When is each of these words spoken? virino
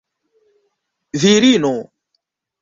virino 1.21 1.71